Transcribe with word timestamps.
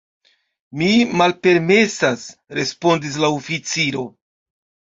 “Mi 0.81 0.87
malpermesas,” 1.19 2.25
respondis 2.61 3.21
la 3.27 3.33
oficiro. 3.39 4.11